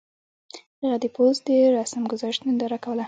هغه 0.81 0.97
د 1.03 1.05
پوځ 1.15 1.35
د 1.47 1.49
رسم 1.77 2.03
ګذشت 2.11 2.39
ننداره 2.45 2.77
کوله. 2.85 2.99